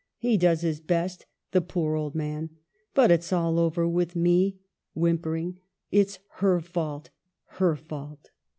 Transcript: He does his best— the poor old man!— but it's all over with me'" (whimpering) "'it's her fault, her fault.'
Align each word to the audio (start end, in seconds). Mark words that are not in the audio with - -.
He 0.17 0.35
does 0.35 0.61
his 0.61 0.79
best— 0.81 1.27
the 1.51 1.61
poor 1.61 1.93
old 1.93 2.15
man!— 2.15 2.49
but 2.95 3.11
it's 3.11 3.31
all 3.31 3.59
over 3.59 3.87
with 3.87 4.15
me'" 4.15 4.57
(whimpering) 4.95 5.59
"'it's 5.91 6.17
her 6.37 6.59
fault, 6.59 7.11
her 7.59 7.75
fault.' 7.75 8.31